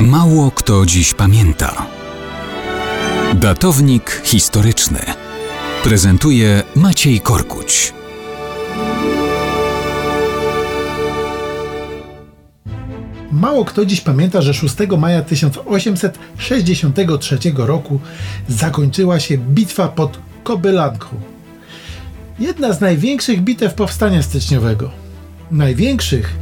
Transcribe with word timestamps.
Mało 0.00 0.50
kto 0.50 0.86
dziś 0.86 1.14
pamięta. 1.14 1.86
Datownik 3.34 4.22
historyczny 4.24 4.98
prezentuje 5.84 6.62
Maciej 6.74 7.20
Korkuć. 7.20 7.92
Mało 13.32 13.64
kto 13.64 13.86
dziś 13.86 14.00
pamięta, 14.00 14.42
że 14.42 14.54
6 14.54 14.76
maja 14.98 15.22
1863 15.22 17.38
roku 17.56 18.00
zakończyła 18.48 19.20
się 19.20 19.38
bitwa 19.38 19.88
pod 19.88 20.18
Kobylanką. 20.44 21.06
Jedna 22.38 22.72
z 22.72 22.80
największych 22.80 23.40
bitew 23.40 23.74
powstania 23.74 24.22
styczniowego. 24.22 24.90
Największych 25.50 26.36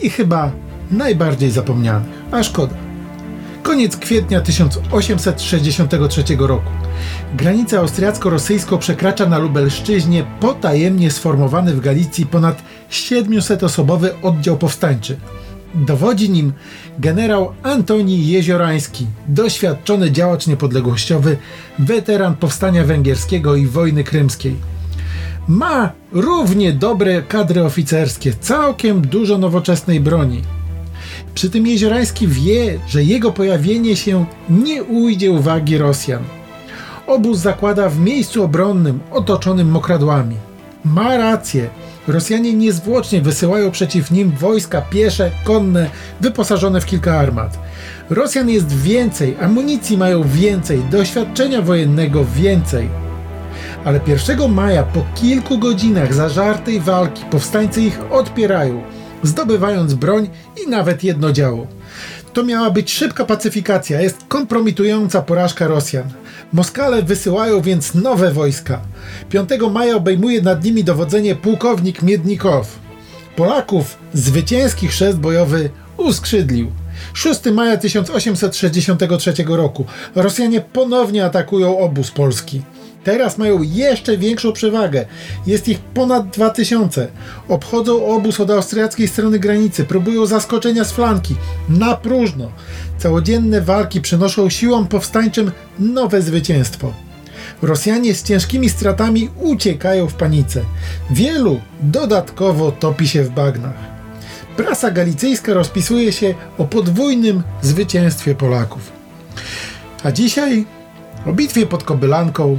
i 0.00 0.10
chyba 0.10 0.52
najbardziej 0.90 1.50
zapomnianych. 1.50 2.08
A 2.32 2.42
szkoda. 2.42 2.85
Koniec 3.66 3.96
kwietnia 3.96 4.40
1863 4.40 6.22
roku. 6.38 6.70
Granicę 7.34 7.78
austriacko-rosyjską 7.78 8.78
przekracza 8.78 9.26
na 9.26 9.38
Lubelszczyźnie 9.38 10.24
potajemnie 10.40 11.10
sformowany 11.10 11.74
w 11.74 11.80
Galicji 11.80 12.26
ponad 12.26 12.62
700-osobowy 12.90 14.08
oddział 14.22 14.56
powstańczy. 14.56 15.16
Dowodzi 15.74 16.30
nim 16.30 16.52
generał 16.98 17.52
Antoni 17.62 18.28
Jeziorański, 18.28 19.06
doświadczony 19.28 20.10
działacz 20.10 20.46
niepodległościowy, 20.46 21.36
weteran 21.78 22.36
powstania 22.36 22.84
węgierskiego 22.84 23.56
i 23.56 23.66
wojny 23.66 24.04
krymskiej. 24.04 24.56
Ma 25.48 25.92
równie 26.12 26.72
dobre 26.72 27.22
kadry 27.22 27.64
oficerskie, 27.64 28.32
całkiem 28.40 29.00
dużo 29.00 29.38
nowoczesnej 29.38 30.00
broni. 30.00 30.55
Przy 31.36 31.50
tym 31.50 31.66
Jeziorański 31.66 32.28
wie, 32.28 32.78
że 32.88 33.04
jego 33.04 33.32
pojawienie 33.32 33.96
się 33.96 34.26
nie 34.50 34.84
ujdzie 34.84 35.30
uwagi 35.30 35.78
Rosjan. 35.78 36.22
Obóz 37.06 37.38
zakłada 37.38 37.88
w 37.88 37.98
miejscu 37.98 38.44
obronnym, 38.44 39.00
otoczonym 39.10 39.70
mokradłami. 39.70 40.36
Ma 40.84 41.16
rację. 41.16 41.68
Rosjanie 42.08 42.52
niezwłocznie 42.52 43.20
wysyłają 43.20 43.70
przeciw 43.70 44.10
nim 44.10 44.30
wojska 44.30 44.82
piesze, 44.82 45.30
konne, 45.44 45.90
wyposażone 46.20 46.80
w 46.80 46.86
kilka 46.86 47.18
armat. 47.18 47.58
Rosjan 48.10 48.48
jest 48.48 48.72
więcej, 48.72 49.36
amunicji 49.40 49.98
mają 49.98 50.22
więcej, 50.22 50.82
doświadczenia 50.90 51.62
wojennego 51.62 52.24
więcej. 52.24 52.88
Ale 53.84 54.00
1 54.06 54.52
maja 54.52 54.82
po 54.82 55.04
kilku 55.14 55.58
godzinach 55.58 56.14
zażartej 56.14 56.80
walki 56.80 57.24
powstańcy 57.30 57.82
ich 57.82 58.00
odpierają, 58.10 58.82
zdobywając 59.22 59.94
broń 59.94 60.28
i 60.64 60.70
nawet 60.70 61.04
jedno 61.04 61.32
działo. 61.32 61.66
To 62.32 62.44
miała 62.44 62.70
być 62.70 62.92
szybka 62.92 63.24
pacyfikacja, 63.24 64.00
jest 64.00 64.24
kompromitująca 64.28 65.22
porażka 65.22 65.66
Rosjan. 65.66 66.04
Moskale 66.52 67.02
wysyłają 67.02 67.60
więc 67.60 67.94
nowe 67.94 68.32
wojska. 68.32 68.80
5 69.28 69.50
maja 69.72 69.96
obejmuje 69.96 70.42
nad 70.42 70.64
nimi 70.64 70.84
dowodzenie 70.84 71.34
pułkownik 71.34 72.02
Miednikow. 72.02 72.78
Polaków 73.36 73.98
zwycięski 74.12 74.88
chrzest 74.88 75.18
bojowy 75.18 75.70
uskrzydlił. 75.96 76.72
6 77.14 77.40
maja 77.52 77.76
1863 77.76 79.32
roku 79.48 79.84
Rosjanie 80.14 80.60
ponownie 80.60 81.24
atakują 81.24 81.78
obóz 81.78 82.10
polski. 82.10 82.62
Teraz 83.06 83.38
mają 83.38 83.62
jeszcze 83.62 84.18
większą 84.18 84.52
przewagę. 84.52 85.06
Jest 85.46 85.68
ich 85.68 85.78
ponad 85.78 86.28
2000. 86.28 87.08
Obchodzą 87.48 88.06
obóz 88.06 88.40
od 88.40 88.50
austriackiej 88.50 89.08
strony 89.08 89.38
granicy, 89.38 89.84
próbują 89.84 90.26
zaskoczenia 90.26 90.84
z 90.84 90.92
flanki. 90.92 91.34
Na 91.68 91.96
próżno. 91.96 92.50
Całodzienne 92.98 93.60
walki 93.60 94.00
przynoszą 94.00 94.50
siłom 94.50 94.86
powstańczym 94.86 95.50
nowe 95.78 96.22
zwycięstwo. 96.22 96.92
Rosjanie 97.62 98.14
z 98.14 98.22
ciężkimi 98.22 98.70
stratami 98.70 99.30
uciekają 99.40 100.08
w 100.08 100.14
panice. 100.14 100.62
Wielu 101.10 101.60
dodatkowo 101.80 102.72
topi 102.72 103.08
się 103.08 103.22
w 103.22 103.30
bagnach. 103.30 103.76
Prasa 104.56 104.90
galicyjska 104.90 105.54
rozpisuje 105.54 106.12
się 106.12 106.34
o 106.58 106.64
podwójnym 106.64 107.42
zwycięstwie 107.62 108.34
Polaków. 108.34 108.92
A 110.04 110.12
dzisiaj 110.12 110.64
o 111.26 111.32
bitwie 111.32 111.66
pod 111.66 111.84
Kobylanką 111.84 112.58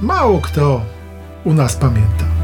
mało 0.00 0.40
kto 0.40 0.80
u 1.44 1.54
nas 1.54 1.76
pamięta. 1.76 2.37